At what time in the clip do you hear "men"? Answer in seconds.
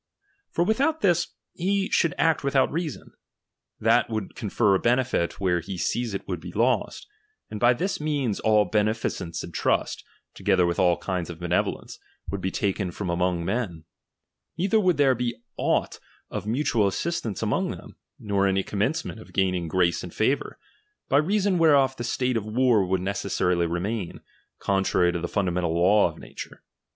13.45-13.83